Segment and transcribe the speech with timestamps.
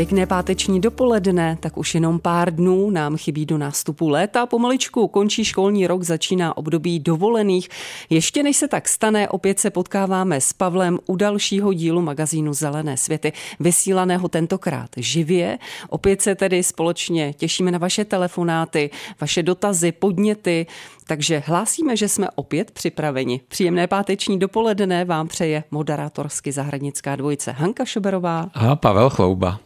[0.00, 4.46] Pěkné páteční dopoledne, tak už jenom pár dnů nám chybí do nástupu léta.
[4.46, 7.68] Pomaličku končí školní rok, začíná období dovolených.
[8.10, 12.96] Ještě než se tak stane, opět se potkáváme s Pavlem u dalšího dílu magazínu Zelené
[12.96, 15.58] světy, vysílaného tentokrát živě.
[15.88, 20.66] Opět se tedy společně těšíme na vaše telefonáty, vaše dotazy, podněty,
[21.06, 23.40] takže hlásíme, že jsme opět připraveni.
[23.48, 29.60] Příjemné páteční dopoledne vám přeje moderátorsky zahradnická dvojice Hanka Šoberová a Pavel Chlouba.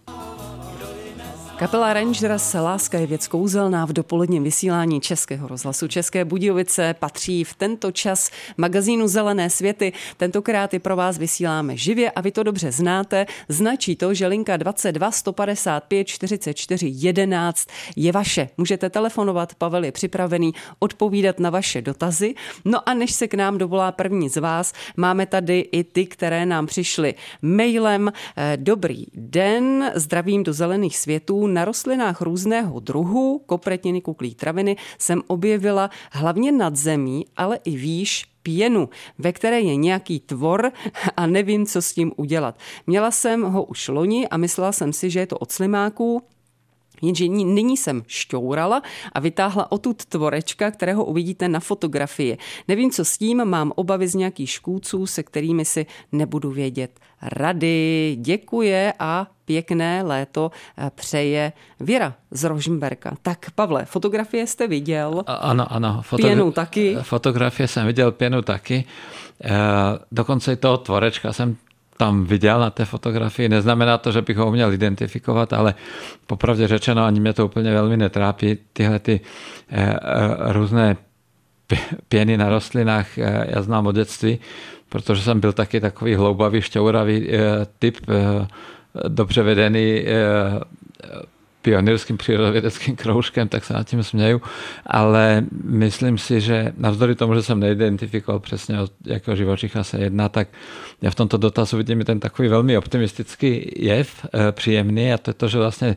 [1.56, 7.54] Kapela Rangers Láska je věc kouzelná v dopoledním vysílání Českého rozhlasu České Budějovice patří v
[7.54, 9.92] tento čas magazínu Zelené světy.
[10.16, 13.26] Tentokrát i pro vás vysíláme živě a vy to dobře znáte.
[13.48, 18.48] Značí to, že linka 22 155 44 11 je vaše.
[18.56, 22.34] Můžete telefonovat, Pavel je připravený odpovídat na vaše dotazy.
[22.64, 26.46] No a než se k nám dovolá první z vás, máme tady i ty, které
[26.46, 28.12] nám přišly mailem.
[28.36, 35.22] Eh, dobrý den, zdravím do Zelených světů na rostlinách různého druhu, kopretiny, kuklí traviny, jsem
[35.26, 40.72] objevila hlavně nad zemí, ale i výš pěnu, ve které je nějaký tvor
[41.16, 42.58] a nevím, co s tím udělat.
[42.86, 46.22] Měla jsem ho už loni a myslela jsem si, že je to od slimáků,
[47.02, 52.38] Jenže nyní jsem šťourala a vytáhla odtud tvorečka, kterého uvidíte na fotografii.
[52.68, 58.16] Nevím, co s tím, mám obavy z nějakých škůdců, se kterými si nebudu vědět rady.
[58.20, 63.16] Děkuje a pěkné léto eh, přeje Věra z Rožmberka.
[63.22, 65.22] Tak Pavle, fotografie jste viděl?
[65.26, 66.02] Ano, ano.
[66.10, 66.96] Fotogra- pěnu taky?
[67.02, 68.84] Fotografie jsem viděl, pěnu taky.
[69.44, 69.50] E,
[70.12, 71.56] dokonce i toho tvorečka jsem
[71.96, 73.48] tam viděl na té fotografii.
[73.48, 75.74] Neznamená to, že bych ho uměl identifikovat, ale
[76.26, 78.58] popravdě řečeno, ani mě to úplně velmi netrápí.
[78.72, 79.20] Tyhle ty
[79.70, 79.96] e,
[80.52, 80.96] různé
[82.08, 84.38] pěny na rostlinách já znám od dětství,
[84.88, 87.28] protože jsem byl taky takový hloubavý, šťouravý
[87.78, 87.96] typ
[89.08, 90.14] dobře vedený eh,
[91.64, 94.42] pionýrským přírodovědeckým kroužkem, tak se nad tím směju,
[94.86, 100.28] ale myslím si, že navzdory tomu, že jsem neidentifikoval přesně o jakého živočicha se jedná,
[100.28, 100.48] tak
[101.02, 105.34] já v tomto dotazu vidím ten takový velmi optimistický jev, eh, příjemný a to je
[105.34, 105.96] to, že vlastně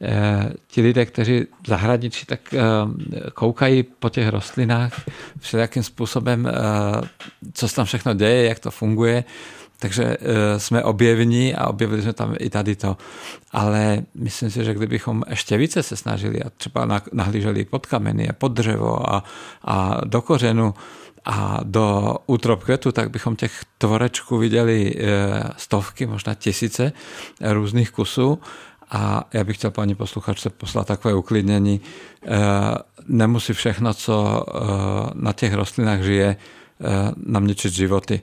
[0.00, 2.40] eh, ti lidé, kteří v zahraničí tak
[3.34, 5.00] koukají po těch rostlinách
[5.40, 6.48] všelijakým způsobem,
[7.52, 9.24] co se tam všechno děje, jak to funguje,
[9.78, 10.16] takže e,
[10.60, 12.96] jsme objevní a objevili jsme tam i tady to.
[13.52, 18.32] Ale myslím si, že kdybychom ještě více se snažili a třeba nahlíželi pod kameny a
[18.32, 19.24] pod dřevo a,
[19.64, 20.74] a do kořenu
[21.24, 26.92] a do útrop květu, tak bychom těch tvorečků viděli e, stovky, možná tisíce
[27.40, 28.38] různých kusů.
[28.90, 31.80] A já bych chtěl paní posluchačce poslat takové uklidnění.
[31.80, 32.38] E,
[33.08, 34.44] nemusí všechno, co
[35.14, 36.36] na těch rostlinách žije,
[37.26, 38.20] nám ničiť životy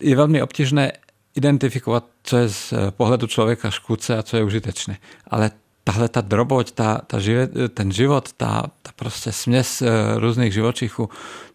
[0.00, 0.92] je velmi obtížné
[1.34, 4.98] identifikovat, co je z pohledu člověka škůdce a co je užitečné.
[5.26, 5.50] Ale
[5.88, 11.08] tahle ta droboť, ta, ta žive, ten život, ta, ta prostě směs eh, různých živočichů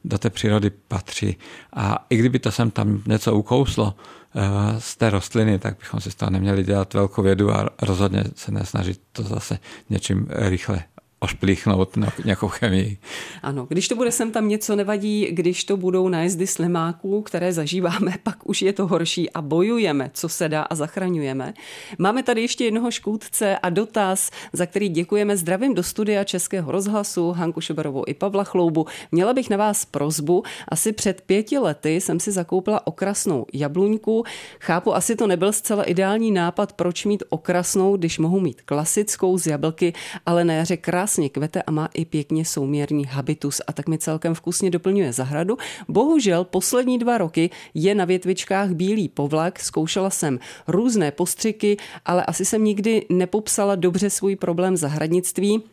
[0.03, 1.37] do té přírody patří.
[1.73, 4.41] A i kdyby to sem tam něco ukouslo eh,
[4.79, 8.51] z té rostliny, tak bychom si z toho neměli dělat velkou vědu a rozhodně se
[8.51, 10.83] nesnažit to zase něčím rychle
[11.23, 12.97] ošplíchnout na nějakou chemii.
[13.43, 18.13] Ano, když to bude sem tam něco nevadí, když to budou nájezdy slimáků, které zažíváme,
[18.23, 21.53] pak už je to horší a bojujeme, co se dá a zachraňujeme.
[21.97, 25.37] Máme tady ještě jednoho škůdce a dotaz, za který děkujeme.
[25.37, 28.85] Zdravím do studia Českého rozhlasu, Hanku Šoberovou i Pavla Chloubu.
[29.11, 30.43] Měla bych na vás prozbu.
[30.67, 34.23] Asi před pěti lety jsem si zakoupila okrasnou jabluňku.
[34.59, 39.47] Chápu, asi to nebyl zcela ideální nápad, proč mít okrasnou, když mohu mít klasickou z
[39.47, 39.93] jablky,
[40.25, 43.61] ale na jaře krás krásně kvete a má i pěkně souměrný habitus.
[43.67, 45.57] A tak mi celkem vkusně doplňuje zahradu.
[45.87, 52.45] Bohužel poslední dva roky je na větvičkách bílý povlak, zkoušela jsem různé postřiky, ale asi
[52.45, 55.63] jsem nikdy nepopsala dobře svůj problém zahradnictví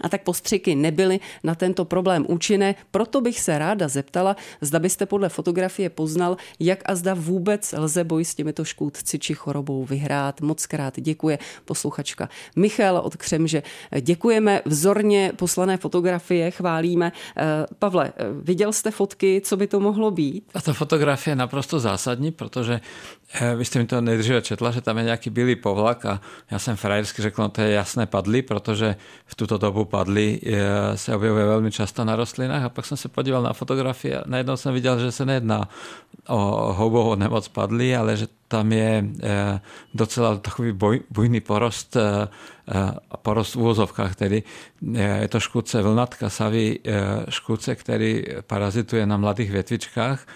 [0.00, 5.06] a tak postřiky nebyly na tento problém účinné, proto bych se ráda zeptala, zda byste
[5.06, 10.40] podle fotografie poznal, jak a zda vůbec lze boj s těmito škůdci či chorobou vyhrát.
[10.40, 13.62] Moc krát děkuje posluchačka Michal od Křemže.
[14.00, 17.12] Děkujeme vzorně poslané fotografie, chválíme.
[17.36, 20.44] Eh, Pavle, eh, viděl jste fotky, co by to mohlo být?
[20.54, 22.80] A ta fotografie je naprosto zásadní, protože
[23.34, 26.20] eh, vy jste mi to nejdříve četla, že tam je nějaký bílý povlak a
[26.50, 30.40] já jsem frajersky řekl, no to je jasné padly, protože v tuto dobu padly,
[30.94, 32.62] se objevuje velmi často na rostlinách.
[32.64, 35.68] A pak jsem se podíval na fotografii a najednou jsem viděl, že se nejedná
[36.28, 39.04] o houbovou nemoc padly, ale že tam je
[39.94, 41.96] docela takový boj, bujný porost,
[43.22, 44.42] porost v úvozovkách, tedy.
[45.20, 46.78] Je to škůdce vlnatka savy,
[47.28, 50.26] škůdce, který parazituje na mladých větvičkách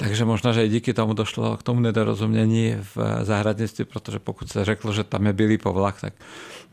[0.00, 4.64] takže možná, že i díky tomu došlo k tomu nedorozumění v zahradnictví, protože pokud se
[4.64, 6.14] řeklo, že tam je bílý povlak, tak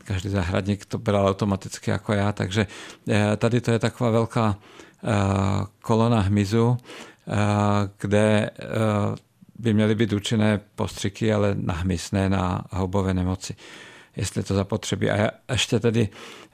[0.04, 2.32] každý zahradník to bral automaticky jako já.
[2.32, 2.66] Takže
[3.08, 5.08] eh, tady to je taková velká eh,
[5.82, 6.76] kolona hmyzu,
[7.28, 7.32] eh,
[8.00, 8.50] kde
[9.58, 13.56] by měly být účinné postřiky, ale na hmyz, ne na houbové nemoci
[14.18, 15.10] jestli to zapotřebí.
[15.10, 16.08] A já ještě tedy,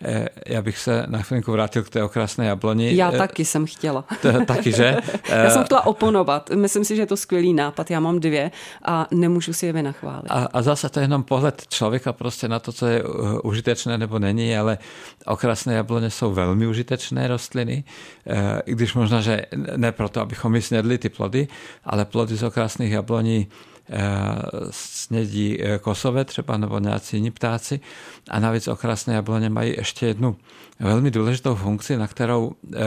[0.04, 2.96] eh, já bych se na chvilku vrátil k té okrasné jabloni.
[2.96, 4.04] Já eh, taky jsem chtěla.
[4.22, 4.96] To, taky, že?
[5.28, 6.50] já jsem chtěla oponovat.
[6.50, 7.90] Myslím si, že je to skvělý nápad.
[7.90, 8.50] Já mám dvě
[8.84, 10.30] a nemůžu si je vynachválit.
[10.30, 13.02] A, a zase to je jenom pohled člověka prostě na to, co je
[13.42, 14.78] užitečné nebo není, ale
[15.26, 17.84] okrasné jabloně jsou velmi užitečné rostliny,
[18.26, 19.46] eh, i když možná, že
[19.76, 21.48] ne proto, abychom my snědli ty plody,
[21.84, 23.73] ale plody z okrasných jabloní Eh,
[24.70, 27.80] snědí eh, kosové třeba nebo nějací jiní ptáci.
[28.30, 30.36] A navíc okrasné jabloně mají ještě jednu
[30.80, 32.78] velmi důležitou funkci, na kterou eh,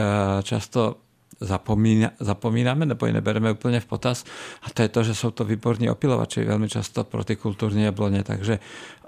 [0.42, 0.96] často
[1.40, 4.24] zapomíná, zapomínáme nebo ji nebereme úplně v potaz
[4.62, 8.58] a to je to, že jsou to výborní opilovači, velmi často protikulturní jabloně, takže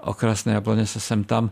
[0.01, 1.51] okrasné jabloně se sem tam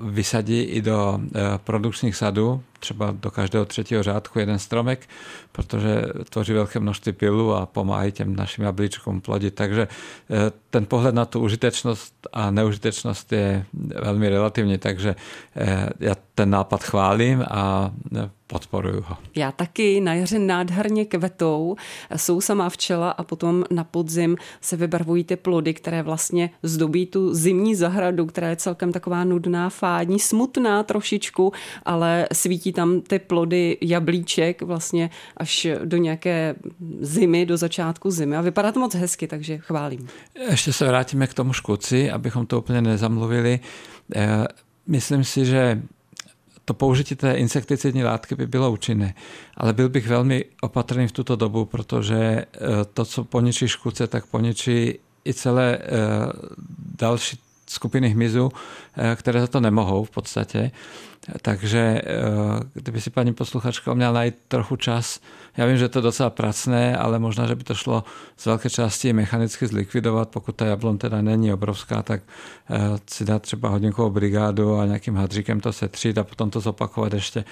[0.00, 1.20] vysadí i do
[1.64, 5.08] produkčních sadů, třeba do každého třetího řádku jeden stromek,
[5.52, 9.54] protože tvoří velké množství pilů a pomáhají těm našim jablíčkům plodit.
[9.54, 9.88] Takže
[10.30, 13.66] eh, ten pohled na tu užitečnost a neužitečnost je
[14.02, 15.16] velmi relativní, takže
[15.56, 19.16] eh, já ten nápad chválím a eh, podporuju ho.
[19.36, 21.76] Já taky na jaře nádherně kvetou,
[22.16, 27.34] jsou samá včela a potom na podzim se vybarvují ty plody, které vlastně zdobí tu
[27.34, 31.52] zimní zahradu, která je celkem taková nudná, fádní, smutná trošičku,
[31.84, 36.54] ale svítí tam ty plody jablíček vlastně až do nějaké
[37.00, 40.08] zimy, do začátku zimy a vypadá to moc hezky, takže chválím.
[40.50, 43.60] Ještě se vrátíme k tomu škůdci, abychom to úplně nezamluvili.
[44.16, 44.44] Eh,
[44.86, 45.82] myslím si, že
[46.64, 49.14] to použití té insekticidní látky by bylo účinné,
[49.56, 52.46] ale byl bych velmi opatrný v tuto dobu, protože eh,
[52.94, 55.88] to, co poničí škůdce, tak poničí i celé eh,
[56.98, 58.52] další skupiny hmyzu,
[59.16, 60.70] které za to nemohou v podstatě.
[61.42, 62.02] Takže
[62.74, 65.20] kdyby si paní posluchačka měla najít trochu čas,
[65.56, 68.04] já vím, že to je docela pracné, ale možná, že by to šlo
[68.36, 72.22] z velké části mechanicky zlikvidovat, pokud ta jablon teda není obrovská, tak
[73.10, 77.44] si dát třeba hodinkovou brigádu a nějakým hadříkem to setřít a potom to zopakovat ještě.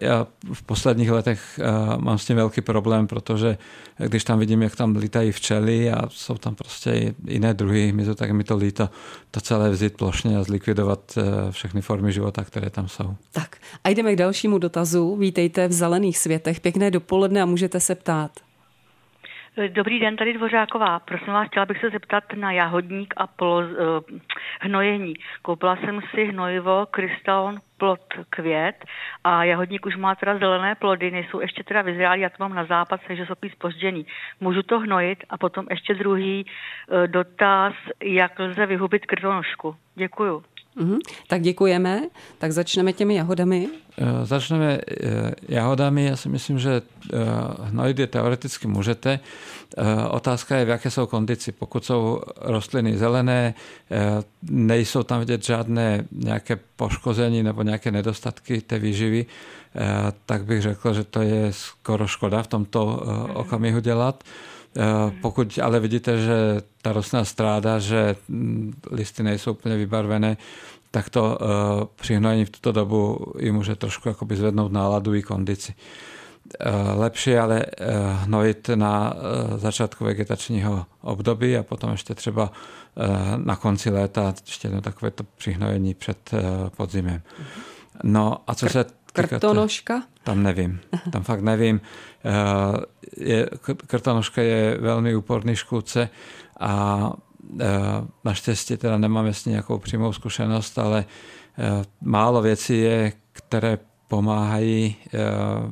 [0.00, 1.60] Já v posledních letech
[1.96, 3.58] mám s tím velký problém, protože
[3.98, 8.30] když tam vidím, jak tam lítají včely a jsou tam prostě jiné druhy hmyzu, tak
[8.30, 8.90] mi to líto
[9.30, 11.18] to celé vzít plošně a zlikvidovat
[11.50, 13.16] všechny formy života, které tam jsou.
[13.32, 15.16] Tak a jdeme k dalšímu dotazu.
[15.16, 16.60] Vítejte v Zelených světech.
[16.60, 18.30] Pěkné dopoledne a můžete se ptát.
[19.66, 20.98] Dobrý den, tady Dvořáková.
[20.98, 24.18] Prosím vás, chtěla bych se zeptat na jahodník a polo, uh,
[24.60, 25.14] hnojení.
[25.42, 28.84] Koupila jsem si hnojivo Krystalon plot květ
[29.24, 32.64] a jahodník už má teda zelené plody, nejsou ještě teda vyzrálí, já to mám na
[32.64, 34.06] západ, takže jsou spožděný.
[34.40, 39.76] Můžu to hnojit a potom ještě druhý uh, dotaz, jak lze vyhubit krtonožku.
[39.94, 40.42] Děkuju.
[40.80, 40.98] Mm-hmm.
[41.26, 42.02] Tak děkujeme.
[42.38, 43.68] Tak začneme těmi jahodami.
[43.98, 46.04] Eh, začneme eh, jahodami.
[46.04, 46.82] Já si myslím, že
[47.12, 47.16] eh,
[47.62, 49.20] hnojit je teoreticky můžete.
[50.10, 51.52] Otázka je, v jaké jsou kondici.
[51.52, 53.54] Pokud jsou rostliny zelené,
[54.42, 59.26] nejsou tam vidět žádné nějaké poškození nebo nějaké nedostatky té výživy,
[60.26, 63.02] tak bych řekl, že to je skoro škoda v tomto
[63.34, 64.24] okamihu dělat.
[65.22, 70.36] Pokud ale vidíte, že ta rostlina stráda, že mm, listy nejsou úplně vybarvené,
[70.90, 71.48] tak to uh,
[71.96, 75.74] při hnojení v tuto dobu jim může trošku jakoby zvednout náladu i kondici.
[75.74, 77.64] Uh, lepší ale
[78.12, 79.14] hnojit na
[79.56, 82.52] začátku vegetačního období a potom ještě třeba
[83.36, 86.30] na konci léta ještě jedno takové to přihnojení před
[86.76, 87.22] podzimem.
[88.04, 88.84] No a co se
[89.22, 90.02] Krtonožka?
[90.24, 90.80] Tam nevím,
[91.12, 91.80] tam fakt nevím.
[93.16, 93.50] Je,
[93.86, 96.08] krtonožka je velmi úporný škůdce
[96.60, 97.12] a
[97.60, 97.66] Eh,
[98.24, 101.04] naštěstí teda nemám jasně nějakou přímou zkušenost, ale
[101.58, 104.96] eh, málo věcí je, které pomáhají.
[105.06, 105.18] Eh,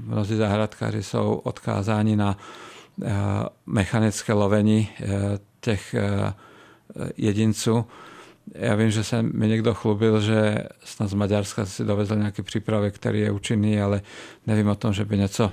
[0.01, 2.37] mnozí zahradkáři jsou odkázáni na
[3.67, 4.89] mechanické lovení
[5.61, 5.95] těch
[7.17, 7.85] jedinců.
[8.55, 12.95] Já vím, že se mi někdo chlubil, že snad z Maďarska si dovezl nějaký přípravek,
[12.95, 14.01] který je účinný, ale
[14.47, 15.53] nevím o tom, že by něco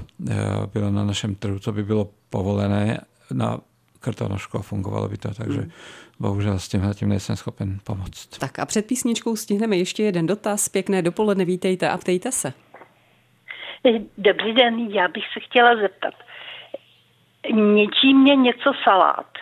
[0.73, 3.59] bylo na našem trhu, co by bylo povolené na
[3.99, 5.71] krtonožku a fungovalo by to, takže hmm.
[6.19, 8.37] bohužel s tímhle tím nejsem schopen pomoct.
[8.39, 10.69] Tak a před písničkou stihneme ještě jeden dotaz.
[10.69, 12.53] Pěkné dopoledne, vítejte a ptejte se.
[14.17, 16.13] Dobrý den, já bych se chtěla zeptat.
[17.53, 19.32] Něčí mě něco salát.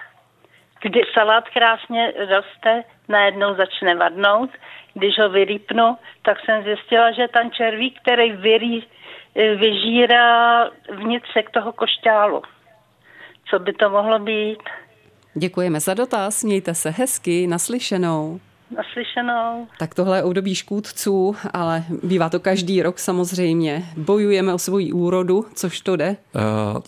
[0.82, 4.50] Kdy salát krásně roste, najednou začne vadnout.
[4.94, 8.84] Když ho vyrýpnu, tak jsem zjistila, že ten červík, který vyrý,
[9.36, 12.42] vyžírá vnitřek toho košťálu.
[13.50, 14.60] Co by to mohlo být?
[15.34, 18.40] Děkujeme za dotaz, mějte se hezky, naslyšenou.
[18.78, 19.68] Naslyšenou.
[19.80, 23.84] Tak tohle je období škůdců, ale bývá to každý rok samozřejmě.
[23.98, 26.16] Bojujeme o svoji úrodu, což to jde.
[26.36, 26.82] Uh,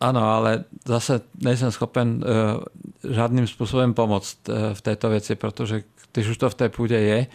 [0.00, 2.62] ano, ale zase nejsem schopen uh,
[3.10, 5.82] žádným způsobem pomoct uh, v této věci, protože
[6.12, 7.26] když už to v té půdě je,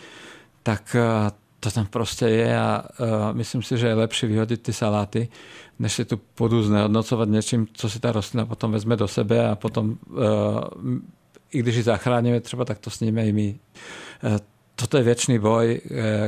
[0.63, 4.74] tak uh, to tam prostě je a uh, myslím si, že je lepší vyhodit ty
[4.74, 5.28] saláty,
[5.80, 9.56] než si tu půdu znehodnocovat něčím, co si ta rostlina potom vezme do sebe a
[9.56, 9.98] potom
[11.51, 13.60] i když ji zachráníme třeba, tak to sníme i my.
[14.75, 15.82] Toto je věčný boj,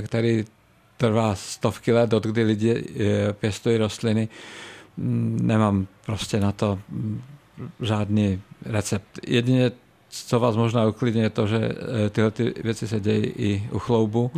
[0.05, 0.45] který
[0.97, 2.85] trvá stovky let, od kdy lidi
[3.39, 4.29] pěstují rostliny.
[4.97, 7.21] Mm, nemám prostě na to mm,
[7.81, 9.19] žádný recept.
[9.27, 9.71] Jedině,
[10.09, 11.69] co vás možná uklidně, je to, že
[12.09, 14.31] tyhle ty věci se dějí i u chloubu.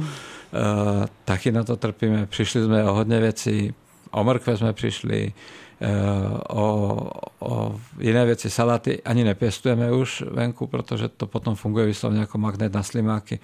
[0.55, 2.25] Eh, taky na to trpíme.
[2.25, 3.74] Přišli jsme o hodně věcí,
[4.12, 5.34] o mrkve jsme přišli,
[5.82, 5.88] eh,
[6.50, 12.38] o, o jiné věci, saláty ani nepěstujeme už venku, protože to potom funguje vyslovně jako
[12.38, 13.39] magnet na slimáky.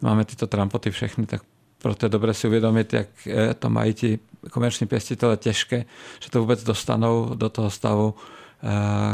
[0.00, 1.42] Máme tyto trampoty všechny, tak
[1.82, 4.18] proto je dobré si uvědomit, jak eh, to mají ti
[4.50, 5.84] komerční pěstitele těžké,
[6.20, 8.14] že to vůbec dostanou do toho stavu,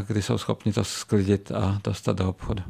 [0.06, 2.62] kdy jsou schopni to sklidit a dostat do obchodu.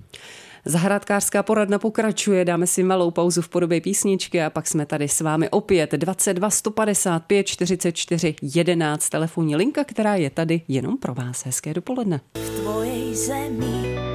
[0.64, 5.20] Zahrádkářská poradna pokračuje, dáme si malou pauzu v podobě písničky a pak jsme tady s
[5.20, 11.46] vámi opět 22 155 44 11 telefonní linka, která je tady jenom pro vás.
[11.46, 12.20] Hezké dopoledne.
[12.34, 14.11] V tvojej zemi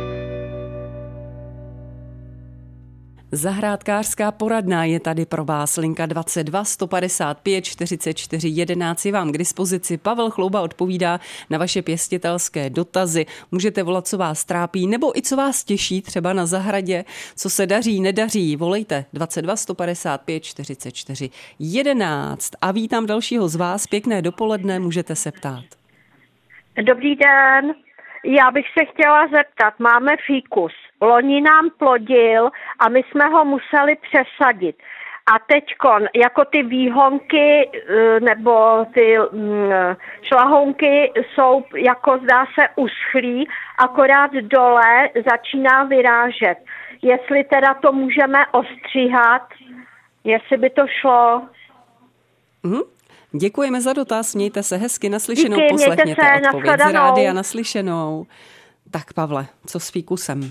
[3.32, 5.78] Zahrádkářská poradna je tady pro vás.
[5.78, 9.98] Linka 22 155 44 11 je vám k dispozici.
[9.98, 11.20] Pavel Chlouba odpovídá
[11.50, 13.26] na vaše pěstitelské dotazy.
[13.52, 17.06] Můžete volat, co vás trápí, nebo i co vás těší, třeba na zahradě,
[17.36, 18.56] co se daří, nedaří.
[18.56, 21.30] Volejte 22 155 44
[21.60, 22.52] 11.
[22.62, 23.88] A vítám dalšího z vás.
[23.88, 25.66] Pěkné dopoledne, můžete se ptát.
[26.84, 27.76] Dobrý den.
[28.24, 30.72] Já bych se chtěla zeptat, máme fíkus.
[31.02, 32.50] Loni nám plodil
[32.80, 34.76] a my jsme ho museli přesadit.
[35.34, 39.72] A teďkon, jako ty výhonky eh, nebo ty mm,
[40.22, 46.58] šlahonky jsou, jako zdá se, uschlí, akorát dole začíná vyrážet.
[47.02, 49.42] Jestli teda to můžeme ostříhat,
[50.24, 51.42] jestli by to šlo.
[52.64, 52.84] Mm-hmm.
[53.32, 58.26] Děkujeme za dotaz, mějte se hezky naslyšenou, Díky, poslechněte se, odpověď z rády a naslyšenou.
[58.92, 60.42] Tak Pavle, co s fíkusem?
[60.42, 60.50] Uh,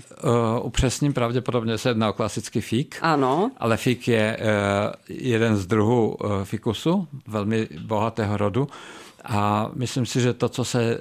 [0.65, 2.97] upřesním, pravděpodobně se jedná o klasický fík.
[3.01, 3.51] Ano.
[3.57, 4.45] Ale fík je uh,
[5.09, 8.67] jeden z druhů uh, fíkusu, velmi bohatého rodu.
[9.29, 10.97] A myslím si, že to, co se eh,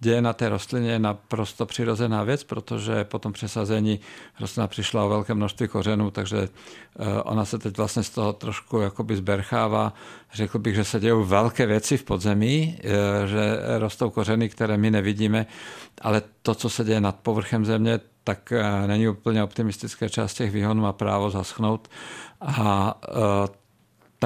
[0.00, 4.00] děje na té rostlině, je naprosto přirozená věc, protože po tom přesazení
[4.40, 8.78] rostlina přišla o velké množství kořenů, takže eh, ona se teď vlastně z toho trošku
[8.78, 9.92] jakoby zberchává.
[10.34, 14.90] Řekl bych, že se dějí velké věci v podzemí, eh, že rostou kořeny, které my
[14.90, 15.46] nevidíme,
[16.00, 18.52] ale to, co se děje nad povrchem země, tak
[18.86, 20.10] není úplně optimistické.
[20.10, 21.88] Část těch výhonů má právo zaschnout
[22.40, 22.94] a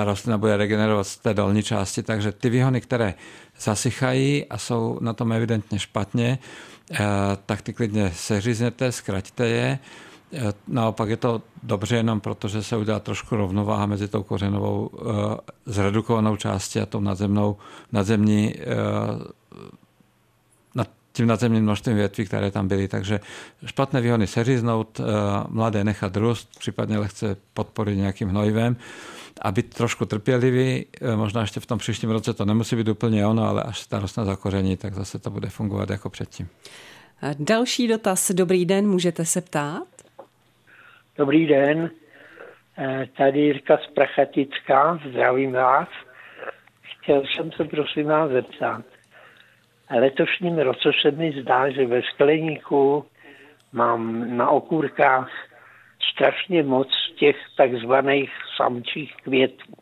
[0.01, 3.15] ta rostlina bude regenerovat z té dolní části, takže ty výhony, které
[3.61, 6.39] zasychají a jsou na tom evidentně špatně,
[6.91, 6.99] eh,
[7.47, 9.79] tak ty klidně seřízněte, zkraťte je.
[10.33, 14.91] Eh, naopak je to dobře jenom proto, že se udělá trošku rovnováha mezi tou kořenovou
[14.93, 15.03] eh,
[15.67, 17.57] zredukovanou částí a tou nadzemnou,
[17.93, 18.55] nadzemní
[20.75, 22.89] nad tím nadzemním množstvím větví, které tam byly.
[22.89, 23.21] Takže
[23.67, 25.01] špatné výhony seříznout,
[25.49, 28.77] mladé nechat růst, případně lehce podporit nějakým hnojivem
[29.43, 30.87] a být trošku trpělivý.
[31.03, 33.99] E, možná ještě v tom příštím roce to nemusí být úplně ono, ale až ta
[33.99, 36.49] rostna zakoření, tak zase to bude fungovat jako předtím.
[37.39, 38.31] Další dotaz.
[38.31, 39.89] Dobrý den, můžete se ptát?
[41.17, 41.91] Dobrý den,
[42.79, 45.89] e, tady Jirka z Prachatická, zdravím vás.
[46.83, 48.85] Chtěl jsem se prosím vás zeptat.
[49.91, 53.05] Letošním roce se mi zdá, že ve skleníku
[53.73, 55.31] mám na okurkách
[56.15, 56.89] strašně moc
[57.21, 59.73] těch takzvaných samčích květů.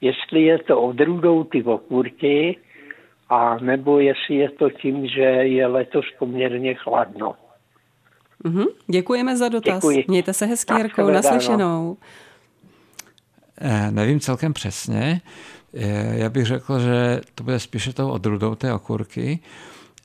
[0.00, 2.58] Jestli je to odrůdou ty okurky,
[3.28, 7.34] a nebo jestli je to tím, že je letos poměrně chladno.
[8.44, 8.66] Mm-hmm.
[8.86, 9.74] Děkujeme za dotaz.
[9.74, 10.04] Děkuji.
[10.08, 11.96] Mějte se hezky, Jirko, naslyšenou.
[13.60, 15.20] Eh, nevím celkem přesně.
[15.74, 19.38] Eh, já bych řekl, že to bude spíše tou odrůdou té okurky.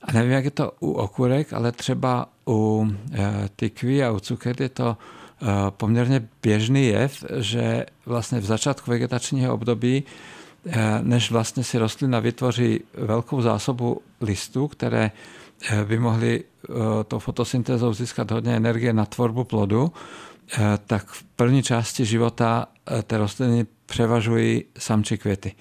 [0.02, 2.86] A nevím, jak je to u okurek, ale třeba u
[3.56, 4.96] tykvy a u cuket je to
[5.70, 10.04] poměrně běžný jev, že vlastně v začátku vegetačního období
[11.02, 15.10] než vlastně si rostlina vytvoří velkou zásobu listů, které
[15.84, 16.44] by mohly
[17.08, 19.92] tou fotosyntézou získat hodně energie na tvorbu plodu,
[20.86, 22.66] tak v první části života
[23.02, 25.52] té rostliny převažují samčí květy.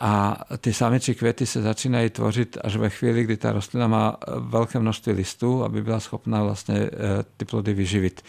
[0.00, 4.78] A ty samičí květy se začínají tvořit až ve chvíli, kdy ta rostlina má velké
[4.78, 6.90] množství listů, aby byla schopná vlastně
[7.36, 8.22] ty plody vyživit.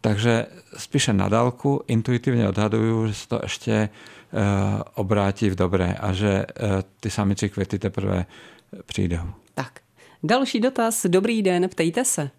[0.00, 3.88] Takže spíše na dálku intuitivně odhaduju, že se to ještě
[4.94, 6.44] obrátí v dobré a že
[7.00, 8.24] ty samičí květy teprve
[8.86, 9.16] přijdou.
[9.54, 9.72] Tak,
[10.22, 11.06] další dotaz.
[11.06, 12.30] Dobrý den, ptejte se.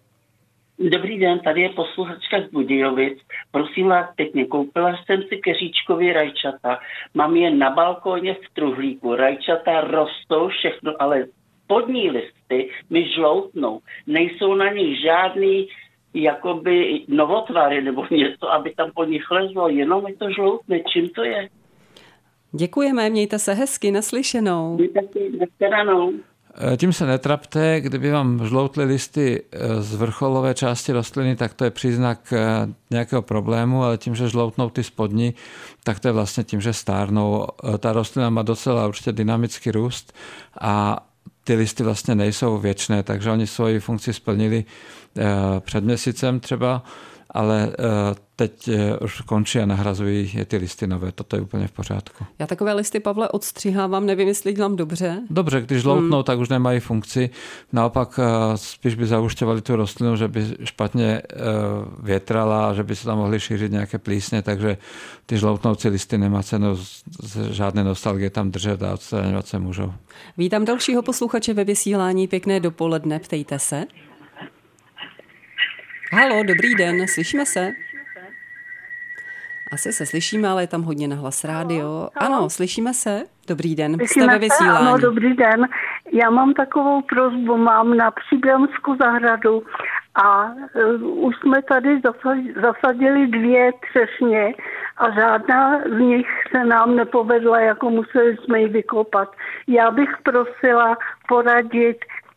[0.90, 3.18] Dobrý den, tady je posluchačka z Budějovic.
[3.50, 6.78] Prosím vás, pěkně, koupila jsem si keříčkový rajčata.
[7.14, 9.14] Mám je na balkóně v truhlíku.
[9.14, 11.24] Rajčata rostou všechno, ale
[11.64, 13.80] spodní listy mi žloutnou.
[14.06, 15.68] Nejsou na nich žádný
[16.14, 20.80] jakoby novotvary nebo něco, aby tam po nich lezlo, jenom mi to žloutne.
[20.92, 21.48] Čím to je?
[22.52, 24.76] Děkujeme, mějte se hezky, naslyšenou.
[24.76, 26.12] Vy taky, nashledanou.
[26.72, 31.64] E, tím se netrapte, kdyby vám žloutly listy e, z vrcholové části rostliny, tak to
[31.64, 32.38] je příznak e,
[32.90, 35.34] nějakého problému, ale tím, že žloutnou ty spodní,
[35.84, 37.46] tak to je vlastně tím, že stárnou.
[37.78, 40.12] Ta rostlina má docela určitě dynamický růst
[40.60, 41.06] a
[41.44, 44.64] ty listy vlastně nejsou věčné, takže oni svoji funkci splnili
[45.60, 46.82] před měsícem třeba,
[47.30, 47.72] ale
[48.36, 51.12] teď eh, už končí a nahrazují je ty listy nové.
[51.12, 52.24] Toto je úplně v pořádku.
[52.38, 55.20] Já takové listy, Pavle, odstřihávám, nevím, jestli dělám dobře.
[55.30, 56.24] Dobře, když žloutnou, hmm.
[56.24, 57.30] tak už nemají funkci.
[57.72, 61.36] Naopak eh, spíš by zaušťovali tu rostlinu, že by špatně eh,
[62.02, 64.76] větrala, že by se tam mohly šířit nějaké plísně, takže
[65.26, 66.78] ty žloutnoucí listy nemá cenu
[67.50, 69.92] žádné nostalgie tam držet a odstraňovat se můžou.
[70.38, 72.28] Vítám dalšího posluchače ve vysílání.
[72.28, 73.84] Pěkné dopoledne, ptejte se.
[76.14, 77.72] Halo, dobrý den, slyšíme se?
[79.72, 82.08] Asi se slyšíme, ale je tam hodně na hlas rádio.
[82.16, 83.24] Ano, slyšíme se.
[83.48, 84.86] Dobrý den, slyšíme jste ve vysílání.
[84.88, 85.68] Ano, dobrý den.
[86.12, 89.62] Já mám takovou prozbu, mám na Příbramsku zahradu
[90.14, 92.00] a uh, už jsme tady
[92.62, 94.54] zasadili dvě třešně
[94.96, 99.32] a žádná z nich se nám nepovedla, jako museli jsme ji vykopat.
[99.66, 100.96] Já bych prosila
[101.28, 101.96] poradit,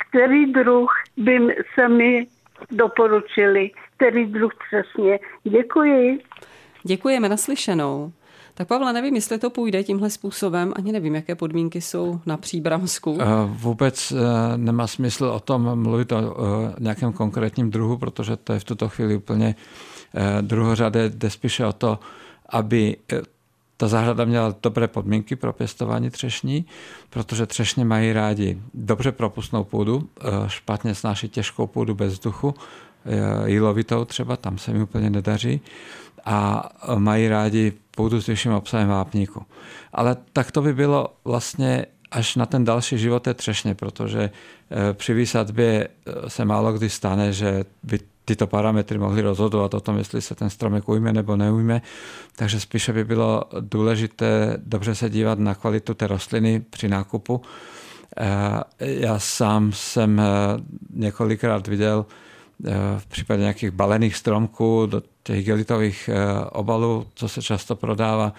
[0.10, 2.28] který druh by se mi
[2.72, 5.20] doporučili, který druh přesně.
[5.44, 6.20] Děkuji.
[6.84, 8.12] Děkujeme naslyšenou.
[8.58, 13.18] Tak Pavla, nevím, jestli to půjde tímhle způsobem, ani nevím, jaké podmínky jsou na Příbramsku.
[13.22, 16.36] Eh, vůbec eh, nemá smysl o tom mluvit o
[16.80, 19.56] nějakém konkrétním druhu, protože to je v tuto chvíli úplně
[20.16, 22.00] eh, druhořadé, jde spíše o to,
[22.50, 22.98] aby
[23.78, 26.66] ta zahrada měla dobré podmínky pro pěstování třešní,
[27.10, 30.10] protože třešně mají rádi dobře propustnou půdu,
[30.48, 32.56] špatně snáší těžkou půdu bez vzduchu,
[33.46, 35.62] jílovitou třeba, tam se mi úplně nedaří
[36.26, 39.46] a mají rádi půdu s vyšším obsahem vápníku.
[39.94, 44.30] Ale tak to by bylo vlastně až na ten další život té třešně, protože
[44.94, 45.88] při výsadbě
[46.28, 50.50] se málo kdy stane, že by tyto parametry mohly rozhodovat o tom, jestli se ten
[50.50, 51.82] stromek ujme nebo neujme.
[52.36, 57.42] Takže spíše by bylo důležité dobře se dívat na kvalitu té rostliny při nákupu.
[58.18, 60.22] E, já sám jsem
[60.94, 62.06] několikrát viděl
[62.98, 68.34] v případě nějakých balených stromků do těch gelitových eh, obalů, co se často prodává,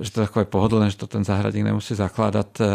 [0.00, 2.66] že to je takové pohodlné, že to ten zahradník nemusí zakládat eh,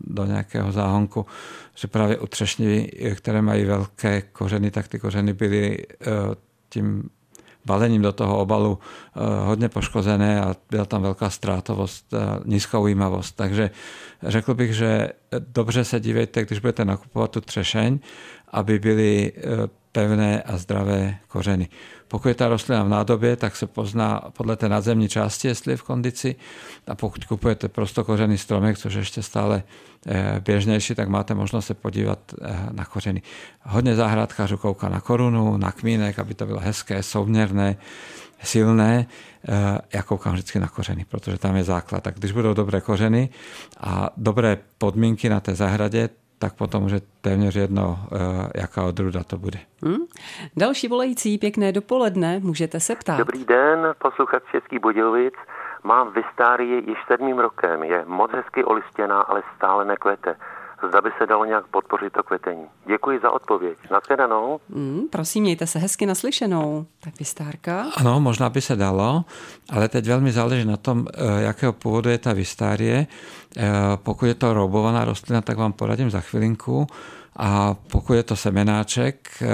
[0.00, 1.26] do nějakého záhonku,
[1.74, 6.06] že právě u třešní, které mají velké kořeny, tak ty kořeny byly eh,
[6.68, 7.10] tím
[7.66, 8.78] balením do toho obalu
[9.44, 12.14] hodně poškozené a byla tam velká ztrátovost,
[12.44, 13.32] nízká ujímavost.
[13.32, 13.70] Takže
[14.22, 17.98] řekl bych, že dobře se dívejte, když budete nakupovat tu třešeň,
[18.48, 19.32] aby byly
[19.92, 21.68] pevné a zdravé kořeny.
[22.08, 25.76] Pokud je ta rostlina v nádobě, tak se pozná podle té nadzemní části, jestli je
[25.76, 26.36] v kondici.
[26.86, 29.62] A pokud kupujete prostokořený stromek, což je ještě stále
[30.06, 33.22] eh, běžnější, tak máte možnost se podívat eh, na kořeny.
[33.62, 37.76] Hodně zahrádkářů kouká na korunu, na kmínek, aby to bylo hezké, souměrné,
[38.42, 39.06] silné.
[39.48, 42.02] Eh, já koukám vždycky na kořeny, protože tam je základ.
[42.02, 43.28] Tak když budou dobré kořeny
[43.80, 46.08] a dobré podmínky na té zahradě,
[46.40, 49.58] tak potom už je téměř jedno, eh, jaká odruda to bude.
[49.84, 50.06] Hmm.
[50.56, 53.18] Další volající, pěkné dopoledne, můžete se ptát.
[53.18, 55.34] Dobrý den, posluchač Český Budějovic.
[55.84, 60.36] Mám vystárii již sedmým rokem, je moc hezky olistěná, ale stále nekvete.
[60.88, 62.66] Zda by se dalo nějak podpořit to kvetení.
[62.86, 63.78] Děkuji za odpověď.
[63.90, 64.60] Nashledanou.
[64.68, 66.86] Mm, prosím, mějte se hezky naslyšenou.
[67.00, 67.86] Tak vystárka.
[67.96, 69.24] Ano, možná by se dalo,
[69.70, 73.06] ale teď velmi záleží na tom, eh, jakého původu je ta vystárie.
[73.56, 76.86] Eh, pokud je to roubovaná rostlina, tak vám poradím za chvilinku.
[77.36, 79.46] A pokud je to semenáček, eh,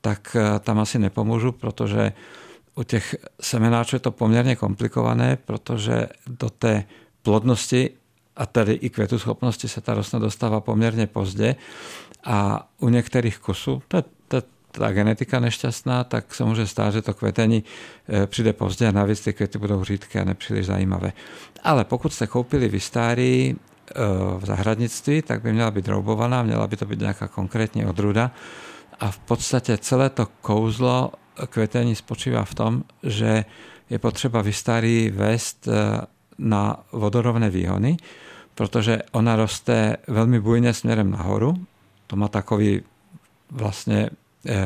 [0.00, 2.12] tak tam asi nepomůžu, protože
[2.74, 6.84] u těch semenáčů je to poměrně komplikované, protože do té
[7.22, 7.90] plodnosti
[8.36, 11.56] a tedy i květu schopnosti se ta rostlina dostává poměrně pozdě.
[12.24, 14.02] A u některých kusů, to je,
[14.76, 17.64] ta genetika nešťastná, tak se může stát, že to kvetení
[18.08, 21.12] eh, přijde pozdě a navíc ty květy budou řídké a nepříliš zajímavé.
[21.62, 23.92] Ale pokud jste koupili vystárii eh,
[24.38, 28.30] v zahradnictví, tak by měla být roubovaná, měla by to být nějaká konkrétní odruda.
[29.00, 31.12] A v podstatě celé to kouzlo
[31.46, 33.44] kvetení spočívá v tom, že
[33.90, 36.00] je potřeba vystárii vést eh,
[36.38, 37.96] na vodorovné výhony,
[38.56, 41.54] protože ona roste velmi bujně směrem nahoru.
[42.06, 42.80] To má takový
[43.50, 44.10] vlastně
[44.48, 44.56] eh,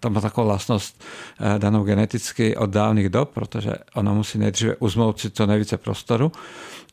[0.00, 1.04] to má takovou vlastnost
[1.40, 6.32] eh, danou geneticky od dávných dob, protože ona musí nejdříve uzmout si co nejvíce prostoru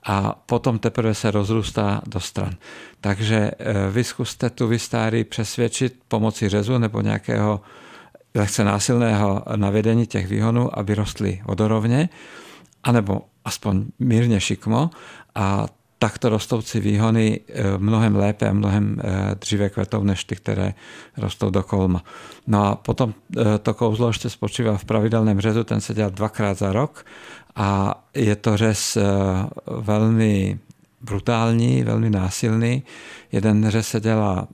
[0.04, 2.56] a potom teprve se rozrůstá do stran.
[3.02, 3.52] Takže
[3.92, 7.62] vy zkuste tu vystáry přesvědčit pomocí řezu nebo nějakého
[8.36, 12.10] lehce násilného navedení těch výhonů, aby rostly vodorovně,
[12.84, 14.90] anebo aspoň mírně šikmo
[15.36, 15.68] a
[16.00, 20.74] takto rostoucí výhony eh, mnohem lépe a mnohem eh, dříve kvetou než ty, které
[21.18, 22.04] rostou do kolma.
[22.48, 26.58] No a potom eh, to kouzlo ještě spočívá v pravidelném řezu, ten se dělá dvakrát
[26.58, 27.06] za rok
[27.56, 28.98] a je to řez
[29.68, 30.60] velmi
[31.02, 32.84] brutální, velmi násilný.
[33.32, 34.48] Jeden řez se dělá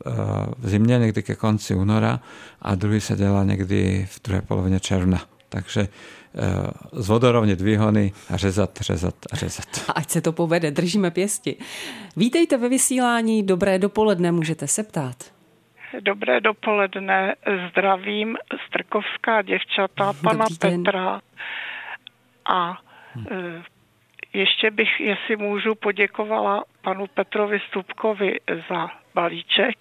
[0.58, 2.19] v zimě, někdy ke konci února
[2.62, 5.21] a druhý se dělá někdy v druhé polovině června.
[5.49, 5.88] Takže
[6.38, 9.65] Eh, zvodorovnit výhony a řezat, řezat a řezat.
[9.95, 11.56] Ať se to povede, držíme pěsti.
[12.17, 15.15] Vítejte ve vysílání, dobré dopoledne, můžete se ptát.
[16.00, 17.36] Dobré dopoledne,
[17.69, 20.84] zdravím Strkovská děvčata, Dobrý pana den.
[20.84, 21.21] Petra
[22.45, 22.78] a
[23.15, 23.26] hm.
[24.34, 29.76] ještě bych, jestli můžu, poděkovala panu Petrovi Stupkovi za balíček.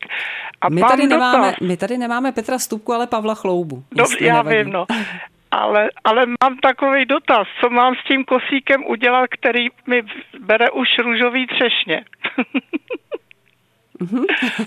[0.61, 3.85] A my, tady nemáme, my tady nemáme Petra Stupku, ale Pavla Chloubu.
[3.93, 4.59] Dobře, já nevadí.
[4.59, 4.87] vím, no.
[5.55, 10.03] Ale, ale mám takový dotaz, co mám s tím kosíkem udělat, který mi
[10.38, 12.05] bere už růžový třešně.
[14.12, 14.25] Mhm.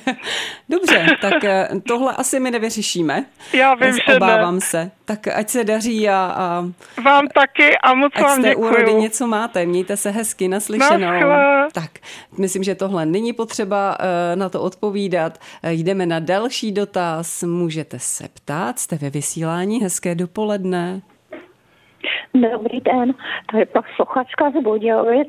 [0.70, 3.26] Dobře, tak eh, tohle asi my nevyřešíme.
[3.54, 4.62] Já vím, že Obávám ne.
[4.62, 4.92] se.
[5.06, 6.16] Tak ať se daří a...
[6.16, 6.66] a
[7.02, 9.02] vám taky a moc ať vám děkuju.
[9.02, 11.00] něco máte, mějte se hezky, naslyšenou.
[11.00, 11.68] Naschle.
[11.74, 11.92] Tak,
[12.38, 15.40] myslím, že tohle není potřeba eh, na to odpovídat.
[15.64, 17.44] Eh, jdeme na další dotaz.
[17.44, 21.02] Můžete se ptát, jste ve vysílání, hezké dopoledne.
[22.42, 23.14] Dobrý den,
[23.52, 25.28] to je posluchačka z Budějovic.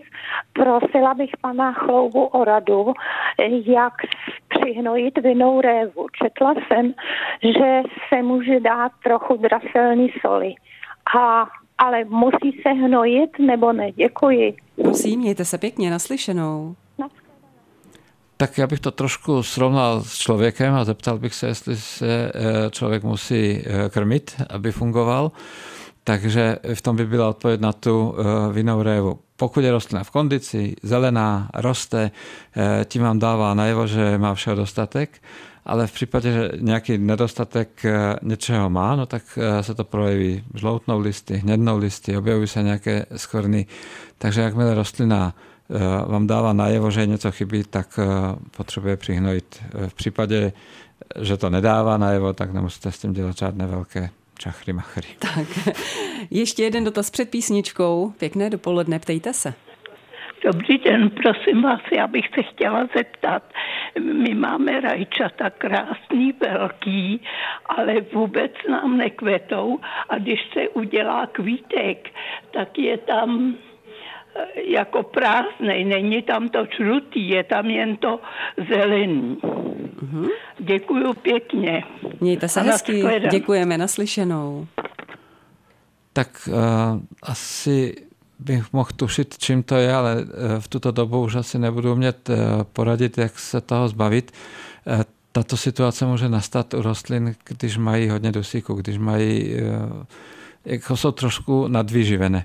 [0.53, 2.93] Prosila bych pana Chloubu o radu,
[3.65, 3.93] jak
[4.49, 6.07] přihnojit vinou révu.
[6.23, 6.95] Četla jsem,
[7.43, 10.55] že se může dát trochu draselný soli.
[11.19, 11.47] A,
[11.79, 13.93] ale musí se hnojit nebo ne?
[13.93, 14.57] Děkuji.
[14.83, 16.75] Prosím, mějte se pěkně naslyšenou.
[18.41, 22.71] Tak já bych to trošku srovnal s člověkem a zeptal bych se, jestli se eh,
[22.71, 25.33] člověk musí eh, krmit, aby fungoval.
[26.09, 29.19] Takže v tom by byla odpověď na tu eh, vinnou révu.
[29.37, 32.11] Pokud je rostlina v kondici, zelená, roste,
[32.57, 35.21] eh, tím vám dává najevo, že má všeho dostatek,
[35.67, 40.99] ale v případě, že nějaký nedostatek eh, něčeho má, no tak se to projeví žloutnou
[40.99, 43.67] listy, hnědnou listy, objevují se nějaké skvrny.
[44.19, 45.35] Takže jakmile rostlina
[46.07, 48.01] vám dává najevo, že něco chybí, tak
[48.57, 49.63] potřebuje přihnojit.
[49.89, 50.53] V případě,
[51.21, 55.09] že to nedává najevo, tak nemusíte s tím dělat žádné velké čachry machry.
[55.19, 55.75] Tak,
[56.31, 58.13] ještě jeden dotaz před písničkou.
[58.19, 59.55] Pěkné dopoledne, ptejte se.
[60.45, 63.43] Dobrý den, prosím vás, já bych se chtěla zeptat.
[64.13, 67.23] My máme rajčata krásný, velký,
[67.67, 72.11] ale vůbec nám nekvetou a když se udělá kvítek,
[72.51, 73.57] tak je tam
[74.69, 78.21] jako prázdnej, není tam to žlutý, je tam jen to
[78.69, 79.39] zelený.
[79.43, 80.29] Mm-hmm.
[80.59, 81.85] Děkuju pěkně.
[82.21, 84.67] Mějte se hezky, děkujeme naslyšenou.
[86.13, 86.55] Tak uh,
[87.23, 87.95] asi
[88.39, 90.25] bych mohl tušit, čím to je, ale uh,
[90.59, 92.37] v tuto dobu už asi nebudu umět uh,
[92.73, 94.33] poradit, jak se toho zbavit.
[95.33, 99.57] Tato situace může nastat u rostlin, když mají hodně dusíku, když mají,
[100.65, 102.45] jako jsou trošku nadvyživené,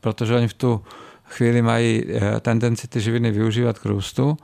[0.00, 0.82] protože oni v tu
[1.28, 2.04] chvíli mají
[2.40, 4.36] tendenci ty živiny využívat k růstu,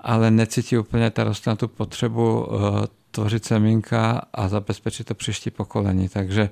[0.00, 6.08] ale necítí úplně ta rostlina tu potřebu eh, tvořit semínka a zabezpečit to příští pokolení.
[6.08, 6.50] Takže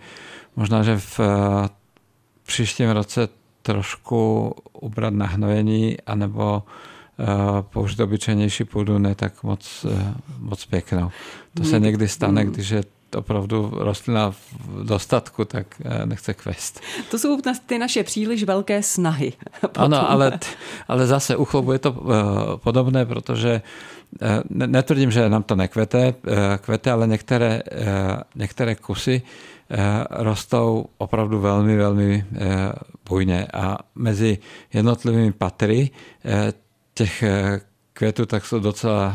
[0.57, 1.69] možná, že v eh,
[2.47, 3.29] příštím roce
[3.63, 6.63] trošku ubrat na hnojení anebo
[7.61, 9.87] použiť obyčejnější půdu, ne tak moc,
[10.39, 11.11] moc pěknou.
[11.55, 12.53] To se někdy stane, Hmm.
[12.53, 12.83] když je
[13.17, 15.67] opravdu rostlina v dostatku, tak
[16.05, 16.81] nechce kvést.
[17.11, 19.33] To jsou ty naše příliš velké snahy.
[19.77, 20.39] Ano, ale,
[20.89, 21.97] ale zase u chlobu je to
[22.57, 23.63] podobné, protože
[24.51, 26.15] netvrdím, že nám to nekvete,
[26.61, 27.63] kvete, ale některé,
[28.35, 29.23] některé kusy
[30.11, 32.25] rostou opravdu velmi, velmi
[33.09, 34.39] bujně a mezi
[34.73, 35.91] jednotlivými patry
[36.95, 37.25] těch
[37.93, 39.15] květů tak jsou docela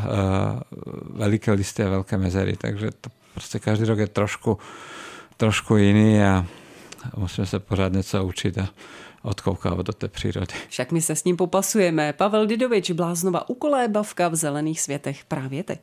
[1.10, 4.58] veliké listy a velké mezery, takže to prostě každý rok je trošku,
[5.36, 6.46] trošku jiný a
[7.16, 8.68] musíme se pořád něco učit a
[9.22, 10.54] odkoukávat do té přírody.
[10.68, 12.12] Však my se s ním popasujeme.
[12.12, 15.80] Pavel Didovič, bláznova ukolébavka v zelených světech právě teď.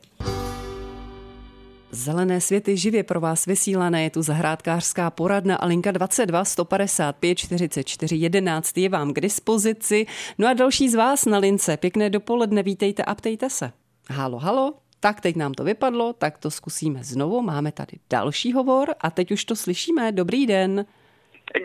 [1.94, 8.16] Zelené světy živě pro vás vysílané je tu zahrádkářská poradna a linka 22 155 44
[8.16, 10.06] 11 je vám k dispozici.
[10.38, 11.76] No a další z vás na lince.
[11.76, 13.72] Pěkné dopoledne, vítejte a ptejte se.
[14.10, 17.42] Halo, halo, tak teď nám to vypadlo, tak to zkusíme znovu.
[17.42, 20.12] Máme tady další hovor a teď už to slyšíme.
[20.12, 20.86] Dobrý den.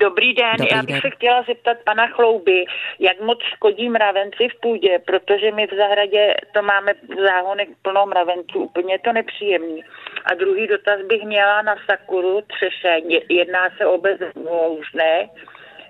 [0.02, 1.02] Dobrý den, Dobrý já bych den.
[1.02, 2.66] se chtěla zeptat pana Chlouby,
[3.00, 8.06] jak moc škodí mravenci v půdě, protože my v zahradě to máme v záhonech plno
[8.06, 9.84] mravenců, úplně to nepříjemný.
[10.26, 15.30] A druhý dotaz bych měla na sakuru třešeň, jedná se o bezvoužné,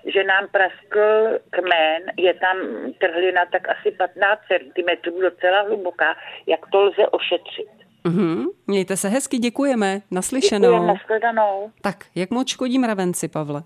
[0.06, 2.56] že nám praskl kmen, je tam
[2.98, 7.68] trhlina tak asi 15 cm, docela hluboká, jak to lze ošetřit.
[8.04, 8.44] Mhm.
[8.66, 10.00] Mějte se hezky, děkujeme.
[10.10, 10.72] Naslyšenou.
[10.72, 11.70] Děkuji, nashledanou.
[11.82, 13.62] Tak, jak moc škodí mravenci, Pavle?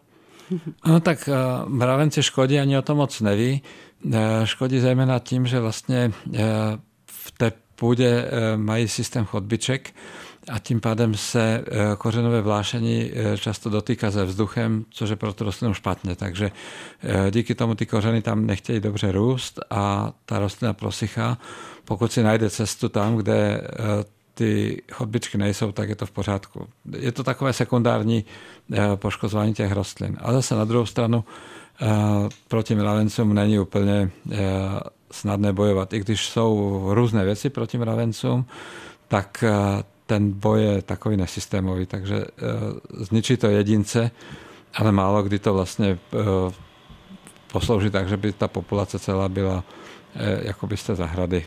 [0.86, 1.28] No tak
[1.66, 3.62] mravenci škodí, ani o tom moc neví.
[4.44, 6.12] Škodí zejména tím, že vlastně
[7.06, 8.24] v té půdě
[8.56, 9.90] mají systém chodbiček
[10.50, 11.64] a tím pádem se
[11.98, 16.16] kořenové vlášení často dotýká se vzduchem, což je pro tu rostlinu špatně.
[16.16, 16.50] Takže
[17.30, 21.38] díky tomu ty kořeny tam nechtějí dobře růst a ta rostlina prosychá.
[21.84, 23.60] Pokud si najde cestu tam, kde
[24.34, 26.68] ty chodbičky nejsou, tak je to v pořádku.
[26.98, 28.24] Je to takové sekundární
[28.96, 30.16] poškozování těch rostlin.
[30.20, 31.24] Ale zase na druhou stranu
[32.48, 34.10] proti mravencům není úplně
[35.10, 35.92] snadné bojovat.
[35.92, 38.44] I když jsou různé věci proti mravencům,
[39.08, 39.44] tak
[40.12, 42.24] ten boj je takový nesystémový, takže
[43.00, 44.10] zničí to jedince,
[44.74, 45.98] ale málo kdy to vlastně
[47.52, 49.64] poslouží tak, že by ta populace celá byla
[50.42, 51.46] jakoby z té zahrady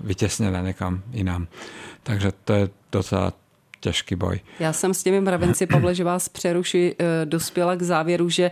[0.00, 1.46] vytěsněna někam jinam.
[2.02, 3.32] Takže to je docela
[3.80, 4.40] těžký boj.
[4.60, 8.50] Já jsem s těmi mravenci, Pavle, že vás přeruši, dospěla k závěru, že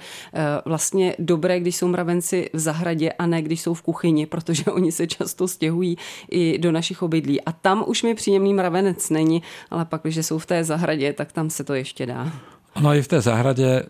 [0.64, 4.92] vlastně dobré, když jsou mravenci v zahradě a ne když jsou v kuchyni, protože oni
[4.92, 5.98] se často stěhují
[6.30, 7.40] i do našich obydlí.
[7.40, 11.32] A tam už mi příjemný mravenec není, ale pak, když jsou v té zahradě, tak
[11.32, 12.32] tam se to ještě dá.
[12.80, 13.82] No i v té zahradě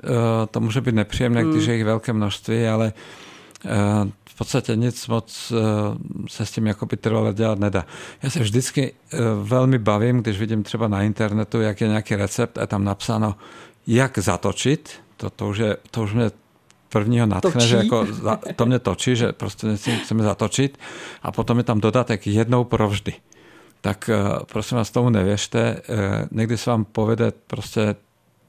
[0.50, 2.92] to může být nepříjemné, když je jich velké množství, ale
[4.38, 5.52] podstatě nic moc
[6.28, 7.86] se s tím jakoby trvale dělat nedá.
[8.22, 8.92] Já se vždycky
[9.42, 13.36] velmi bavím, když vidím třeba na internetu, jak je nějaký recept a je tam napsáno,
[13.86, 14.90] jak zatočit.
[15.16, 16.30] To, to, už, je, to už mě
[16.88, 17.68] prvního natchne, točí.
[17.68, 18.06] že jako
[18.56, 20.78] to mě točí, že prostě něco chceme zatočit
[21.22, 23.14] a potom je tam dodatek jednou provždy.
[23.80, 24.10] Tak
[24.52, 25.82] prosím vás, tomu nevěřte.
[26.30, 27.96] Někdy se vám povede prostě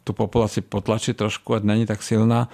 [0.03, 2.49] tu populaci potlačit trošku, ať není tak silná,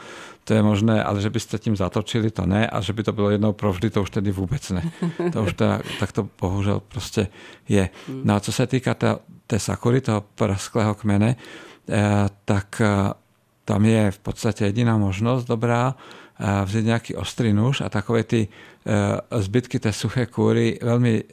[0.46, 3.30] to je možné, ale že byste tím zatočili, to ne, a že by to bylo
[3.30, 4.92] jednou provždy, to už tedy vůbec ne.
[5.34, 7.28] To už teda, tak to bohužel prostě
[7.70, 7.90] je.
[8.24, 9.16] No a co se týká té,
[9.48, 11.36] té sakury, toho prasklého kmene,
[11.90, 13.14] eh, tak eh,
[13.66, 15.96] tam je v podstatě jediná možnost dobrá,
[16.40, 18.48] eh, vzít nějaký ostrý nůž a takové ty
[19.32, 21.24] zbytky té suché kůry velmi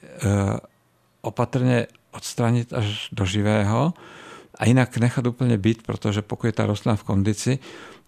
[1.21, 3.93] opatrně odstranit až do živého,
[4.63, 7.59] a jinak nechat úplně být, protože pokud je ta rostlina v kondici,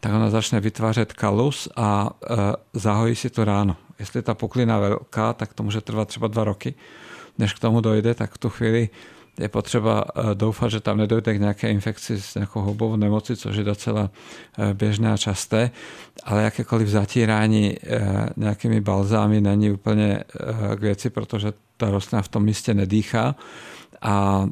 [0.01, 2.37] tak ona začne vytvářet kalus a e,
[2.73, 3.77] zahojí si to ráno.
[3.99, 6.75] Jestli je ta puklina velká, tak to může trvat třeba dva roky,
[7.39, 8.89] než k tomu dojde, tak v tu chvíli
[9.39, 13.65] je potřeba doufat, že tam nedojde k nějaké infekci s nějakou houbovou nemoci, což je
[13.65, 14.11] docela
[14.73, 15.71] běžné a časté,
[16.25, 17.77] ale jakékoliv zatírání
[18.37, 20.25] nějakými balzámy není úplně
[20.77, 23.35] k věci, protože ta rostlina v tom místě nedýchá.
[24.03, 24.47] A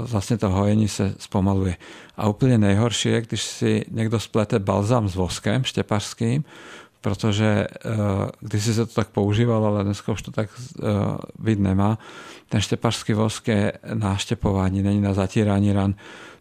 [0.00, 1.76] vlastně to hojení se zpomaluje.
[2.16, 6.44] A úplně nejhorší je, když si někdo splete balzám s voskem štěpařským,
[7.00, 7.66] protože
[8.40, 10.48] když si se to tak používalo, ale dneska už to tak
[11.38, 11.98] být nemá.
[12.48, 15.94] Ten štěpařský vosk je na štěpování, není na zatírání ran.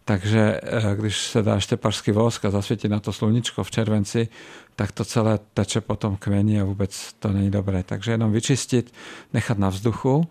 [0.05, 0.61] Takže
[0.95, 4.27] když se dá štěpařský vosk a zasvětí na to sluníčko v červenci,
[4.75, 7.83] tak to celé teče potom kmeni a vůbec to není dobré.
[7.83, 8.93] Takže jenom vyčistit,
[9.33, 10.27] nechat na vzduchu,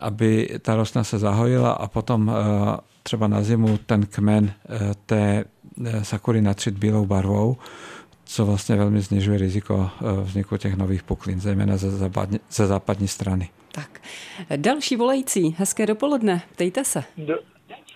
[0.00, 2.32] aby ta rostlina se zahojila a potom
[3.02, 4.52] třeba na zimu ten kmen
[5.06, 5.44] té
[6.02, 7.56] sakury natřit bílou barvou,
[8.24, 9.90] co vlastně velmi snižuje riziko
[10.22, 13.48] vzniku těch nových puklin, zejména ze západní, ze západní strany.
[13.74, 14.00] Tak,
[14.56, 17.04] další volající, hezké dopoledne, ptejte se.
[17.18, 17.38] Do,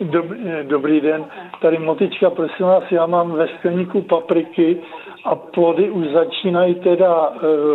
[0.00, 0.26] dob,
[0.68, 1.24] dobrý den,
[1.62, 4.80] tady motička, prosím vás, já mám ve skleníku papriky
[5.24, 7.32] a plody už začínají teda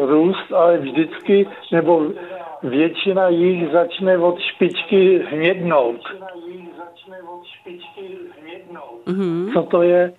[0.07, 2.05] růst, ale vždycky, nebo
[2.63, 6.01] většina jich začne od špičky hnědnout.
[9.07, 9.53] Mm-hmm.
[9.53, 10.13] Co to je?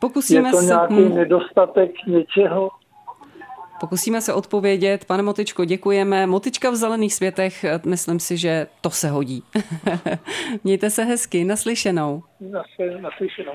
[0.00, 0.64] Pokusíme je to se...
[0.64, 1.14] nějaký Hmm.
[1.14, 2.70] nedostatek něčeho?
[3.80, 5.04] Pokusíme se odpovědět.
[5.04, 6.26] Pane Motičko, děkujeme.
[6.26, 9.42] Motička v zelených světech, myslím si, že to se hodí.
[10.64, 12.22] Mějte se hezky, naslyšenou.
[13.00, 13.52] Naslyšenou.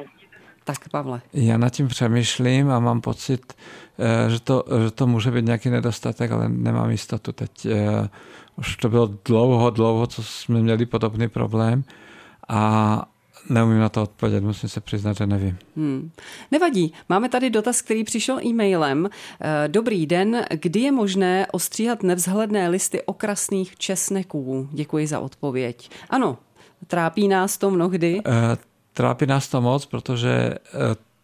[0.63, 1.21] Tak, Pavle.
[1.33, 3.55] Já nad tím přemýšlím a mám pocit, eh,
[4.27, 7.65] že to, že to může být nějaký nedostatek, ale nemám jistotu teď.
[7.65, 8.09] Eh,
[8.57, 11.83] už to bylo dlouho, dlouho, co jsme měli podobný problém
[12.49, 13.05] a
[13.49, 15.57] neumím na to odpovědět, musím se přiznat, že nevím.
[15.75, 16.11] Hmm.
[16.51, 19.09] Nevadí, máme tady dotaz, který přišel e-mailem.
[19.41, 24.69] Eh, Dobrý den, kdy je možné ostříhat nevzhledné listy okrasných česneků?
[24.71, 25.89] Děkuji za odpověď.
[26.09, 26.37] Ano,
[26.87, 28.21] trápí nás to mnohdy.
[28.25, 28.57] Eh,
[28.95, 30.57] Trápí nás to moc, protože eh,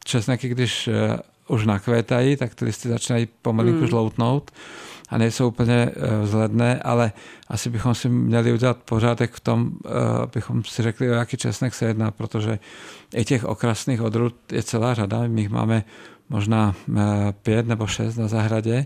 [0.03, 1.17] česneky, když eh,
[1.51, 3.87] už nakvétají, tak ty listy začínají pomalinku Hmm.
[3.87, 4.51] žloutnout
[5.09, 7.11] a nejsou úplně eh, vzhledné, ale
[7.47, 9.89] asi bychom si měli udělat pořádek v tom, eh,
[10.23, 12.59] abychom si řekli, o jaký česnek se jedná, protože
[13.15, 15.27] i těch okrasných odrůd je celá řada.
[15.27, 15.83] My jich máme
[16.29, 17.01] možná eh,
[17.43, 18.85] pět nebo šest na zahradě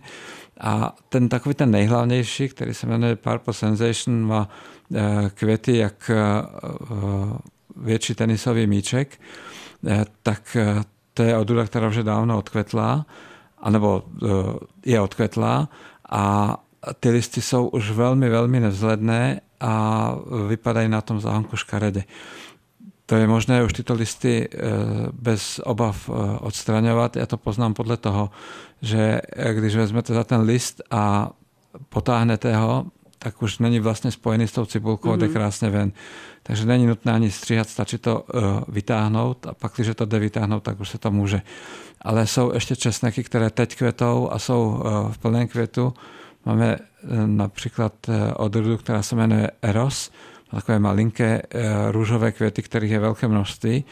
[0.59, 4.49] a ten takový ten nejhlavnější, který se jmenuje Purple Sensation, má
[5.33, 6.11] květy jak
[7.75, 9.19] větší tenisový míček,
[10.23, 10.57] tak
[11.15, 13.05] to je odrůda, která už dávno odkvetlá,
[13.57, 14.27] anebo eh,
[14.85, 15.69] je odkvetlá
[16.09, 16.57] a
[16.99, 20.15] ty listy jsou už velmi, velmi nevzhledné a
[20.47, 22.03] vypadají na tom záhonku škaredě.
[23.05, 24.59] To je možné už tyto listy eh,
[25.13, 27.15] bez obav eh, odstraňovat.
[27.15, 28.29] Já to poznám podle toho,
[28.81, 29.21] že
[29.53, 31.31] když vezmete za ten list a
[31.89, 32.85] potáhnete ho,
[33.25, 35.17] tak už není vlastně spojený s tou cibulkou, mm-hmm.
[35.17, 35.33] jde Mhm.
[35.33, 35.91] krásně ven.
[36.43, 40.63] Takže není nutné ani stříhat, stačí to uh, vytáhnout a pak, když to jde vytáhnout,
[40.63, 41.41] tak už se to může.
[42.01, 45.93] Ale jsou ještě česneky, které teď kvetou a jsou uh, v plném květu.
[46.45, 50.11] Máme uh, například uh, odrůdu, která se jmenuje Eros,
[50.51, 53.85] takové malinké uh, růžové květy, kterých je velké množství.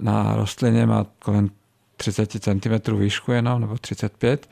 [0.00, 1.50] Na rostlině má kolem
[2.02, 4.48] 30 cm výšku jenom, nebo 35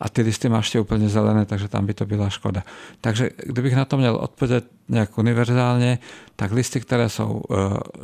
[0.00, 2.62] a ty listy má ještě úplně zelené, takže tam by to byla škoda.
[3.00, 5.98] Takže kdybych na to měl odpovědět nějak univerzálně,
[6.36, 7.56] tak listy, které jsou uh,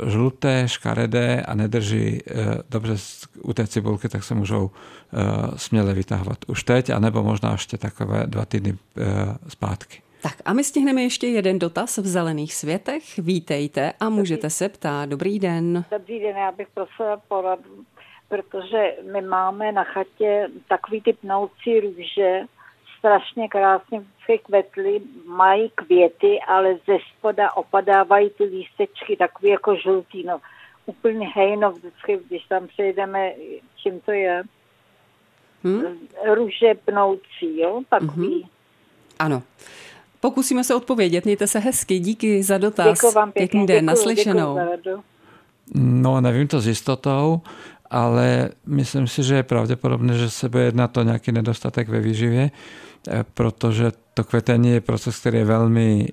[0.07, 2.39] žluté, škaredé a nedrží uh,
[2.71, 2.97] dobře
[3.43, 4.71] u té cibulky, tak se můžou uh,
[5.57, 9.07] směle vytahovat už teď, anebo možná ještě takové dva týdny uh,
[9.49, 10.03] zpátky.
[10.23, 13.19] Tak a my stihneme ještě jeden dotaz v zelených světech.
[13.19, 15.09] Vítejte a můžete se ptát.
[15.09, 15.85] Dobrý den.
[15.91, 17.85] Dobrý den, já bych prosila poradu,
[18.31, 22.41] protože my máme na chatě takový ty pnoucí růže,
[22.99, 30.23] strašně krásně vždycky kvetly, mají květy, ale ze spoda opadávají ty lístečky takový jako žlutý,
[30.25, 30.41] no
[30.87, 33.33] úplně hejno vždycky, když tam přejdeme,
[33.83, 34.43] čím to je,
[35.65, 35.83] Hm?
[36.35, 38.37] růže pnoucí, jo, takový.
[38.41, 38.49] Mhm.
[39.19, 39.43] Ano.
[40.21, 41.25] Pokusíme se odpovědět.
[41.25, 41.99] Mějte se hezky.
[41.99, 42.87] Díky za dotaz.
[43.01, 43.77] Děkuji vám pěkně, Pěkný den.
[43.77, 44.55] děkuji, Naslyšenou.
[44.55, 45.03] děkuji za radu.
[45.75, 47.41] No, nevím to s jistotou,
[47.91, 52.51] ale myslím si, že je pravděpodobné, že se bude jednat o nějaký nedostatek ve výživě,
[53.09, 56.09] eh, protože to kvetení je proces, který je velmi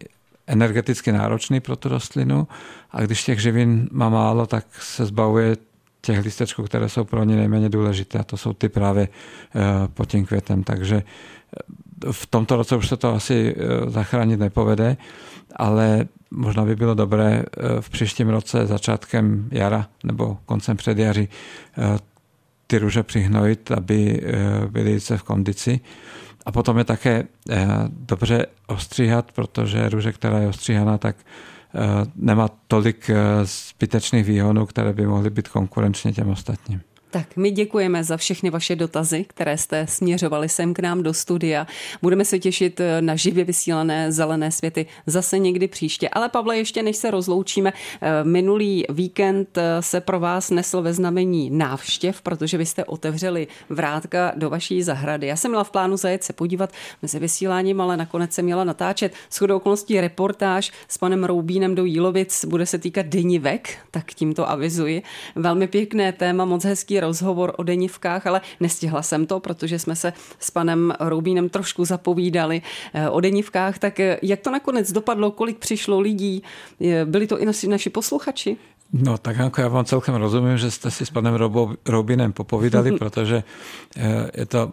[0.48, 2.48] energeticky náročný pro tu rostlinu
[2.92, 5.58] a když těch živin má málo, tak se zbavuje
[6.02, 10.10] těch listečků, které jsou pro ně nejméně důležité a to jsou ty právě eh, pod
[10.10, 10.64] tím květem.
[10.64, 14.98] Takže eh, v tomto roce už se to asi eh, zachránit nepovede,
[15.56, 21.30] ale možná by bylo dobré eh, v příštím roce začátkem jara nebo koncem předjaří
[21.78, 22.00] eh,
[22.68, 24.22] ty růže přihnojit, aby
[24.70, 25.80] byly více v kondici.
[26.46, 27.24] A potom je také
[27.90, 31.16] dobře ostříhat, protože růže, která je ostříhaná, tak
[32.16, 33.12] nemá tolik
[33.44, 36.82] zbytečných výhonů, které by mohly být konkurenčně těm ostatním.
[37.12, 41.68] Tak my děkujeme za všechny vaše dotazy, které jste směřovali sem k nám do studia.
[42.02, 46.10] Budeme se těšit eh, na živě vysílané zelené světy zase někdy příště.
[46.10, 50.94] Ale Pavle, ještě než se rozloučíme, eh, minulý víkend eh, se pro vás nesl ve
[50.94, 55.28] znamení návštěv, protože vy jste otevřeli vrátka do vaší zahrady.
[55.28, 59.14] Já jsem měla v plánu zajet se podívat mezi vysíláním, ale nakonec jsem měla natáčet
[59.32, 62.46] shodou okolností reportáž s panem Roubínem do Jílovic.
[62.46, 65.04] Bude se týkat denivek, tak tímto avizuji.
[65.36, 70.14] Velmi pěkné téma, moc hezký rozhovor o denivkách, ale nestihla jsem to, protože jsme se
[70.40, 72.62] s panem Roubínem trošku zapovídali
[72.94, 73.80] eh, o denivkách.
[73.80, 76.44] Tak eh, jak to nakonec dopadlo, kolik přišlo lidí?
[77.06, 78.58] Byli to i naši, naši posluchači?
[78.94, 82.92] No tak Hanko, já vám celkem rozumím, že jste si s panem Robo, Robinem popovídali,
[83.00, 83.44] protože
[83.98, 84.72] eh, je to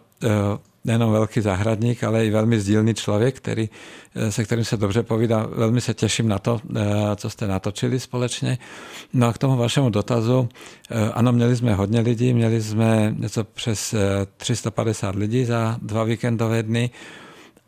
[0.85, 3.69] nejenom velký zahradník, ale i velmi sdílný člověk, který,
[4.29, 5.47] se kterým se dobře povídá.
[5.55, 6.61] Velmi se těším na to,
[7.15, 8.57] co jste natočili společně.
[9.13, 10.49] No a k tomu vašemu dotazu,
[11.13, 13.95] ano, měli jsme hodně lidí, měli jsme něco přes
[14.37, 16.89] 350 lidí za dva víkendové dny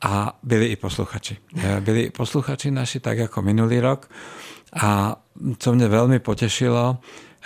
[0.01, 1.38] a byli i posluchači.
[1.80, 4.09] Byli i posluchači naši, tak jako minulý rok.
[4.82, 5.15] A
[5.57, 6.97] co mě velmi potěšilo,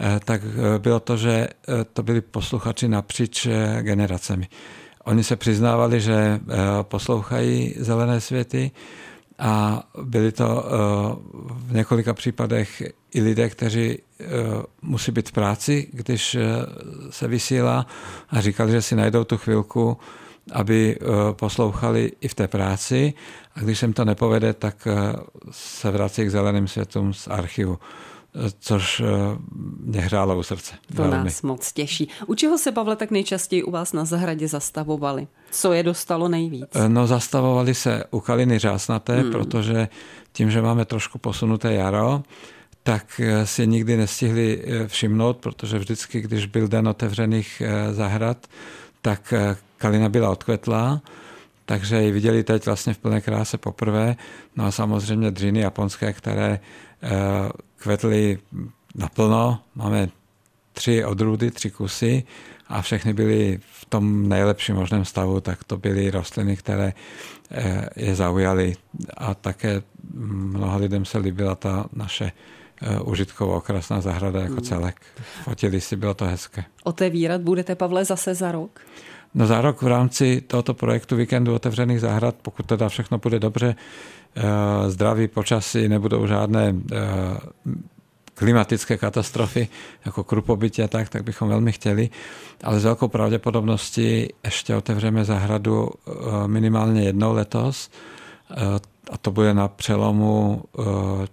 [0.01, 3.47] Eh, tak eh, bylo to, že eh, to byli posluchači napříč
[3.81, 4.47] generacemi.
[5.03, 6.39] Oni se přiznávali, že
[6.81, 8.71] poslouchají zelené světy
[9.39, 10.65] a byli to
[11.53, 12.83] v několika případech
[13.13, 13.97] i lidé, kteří
[14.81, 16.37] musí být v práci, když
[17.09, 17.85] se vysílá
[18.29, 19.97] a říkali, že si najdou tu chvilku,
[20.51, 20.97] aby
[21.31, 23.13] poslouchali i v té práci.
[23.55, 24.87] A když se jim to nepovede, tak
[25.51, 27.79] se vrací k zeleným světům z archivu
[28.59, 29.05] což eh,
[29.79, 30.73] mě hrálo u srdce.
[30.95, 31.17] To velmi.
[31.17, 32.09] nás moc těší.
[32.27, 35.27] U čeho se, Pavle, tak nejčastěji u vás na zahradě zastavovali?
[35.51, 36.65] Co je dostalo nejvíc?
[36.75, 39.31] Eh, no zastavovali se u kaliny řásnaté, hmm.
[39.31, 39.87] protože
[40.31, 42.23] tím, že máme trošku posunuté jaro,
[42.83, 47.61] tak eh, si nikdy nestihli všimnout, protože vždycky, když byl den otevřených
[47.91, 48.47] zahrad,
[49.01, 49.33] tak
[49.77, 51.01] kalina byla odkvetlá,
[51.71, 54.15] takže ji viděli teď vlastně v plné kráse poprvé.
[54.55, 56.59] No a samozřejmě dřiny japonské, které
[57.77, 58.39] kvetly
[58.95, 59.59] naplno.
[59.75, 60.09] Máme
[60.73, 62.23] tři odrůdy, tři kusy
[62.67, 66.93] a všechny byly v tom nejlepším možném stavu, tak to byly rostliny, které
[67.51, 68.75] eh, je zaujaly
[69.17, 69.81] a také
[70.13, 72.31] mnoha lidem se líbila ta naše
[72.81, 74.63] eh, užitková okrasná zahrada jako hmm.
[74.63, 75.01] celek.
[75.43, 76.63] Fotili si, bylo to hezké.
[76.83, 78.79] Otevírat budete, Pavle, zase za rok?
[79.33, 83.75] No za rok v rámci tohoto projektu Víkendu otevřených zahrad, pokud teda všechno bude dobře,
[84.35, 86.97] Eh, zdraví počasí, nebudou žádné eh,
[88.33, 89.67] klimatické katastrofy,
[90.05, 92.09] jako krupobytě, tak, tak bychom velmi chtěli.
[92.63, 96.11] Ale s velkou pravděpodobností ještě otevřeme zahradu eh,
[96.47, 97.89] minimálně jednou letos.
[99.11, 100.63] A to bude na přelomu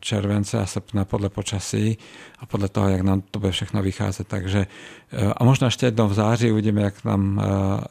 [0.00, 1.98] července a srpna podle počasí
[2.38, 4.28] a podle toho, jak nám to bude všechno vycházet.
[4.28, 4.66] Takže,
[5.36, 7.42] a možná ještě jednou v září uvidíme, jak, nám,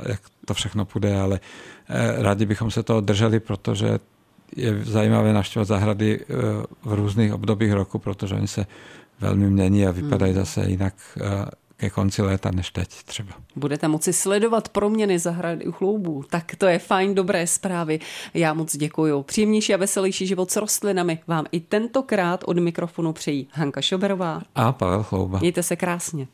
[0.09, 1.39] jak to všechno půjde, ale
[2.17, 3.99] rádi bychom se toho drželi, protože
[4.55, 6.33] je zajímavé navštěvovat zahrady eh,
[6.83, 8.65] v různých obdobích roku, protože oni se
[9.19, 10.41] velmi mění a vypadají hmm.
[10.41, 11.45] zase jinak eh,
[11.77, 13.31] ke konci léta než teď třeba.
[13.55, 16.23] Budete moci sledovat proměny zahrady u chloubů.
[16.29, 17.99] Tak to je fajn, dobré zprávy.
[18.33, 19.23] Já moc děkuji.
[19.23, 24.71] Příjemnější a veselější život s rostlinami vám i tentokrát od mikrofonu přejí Hanka Šoberová a
[24.71, 25.39] Pavel Chlouba.
[25.39, 26.27] Mějte se krásně.